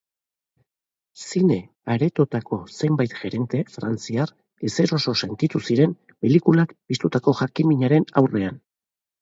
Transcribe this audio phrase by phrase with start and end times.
[1.25, 1.57] Zine
[1.95, 4.33] aretoetako zenbait gerente frantziar
[4.71, 8.63] ezeroso sentitu ziren pelikulak piztutako jakinminaren aurrean.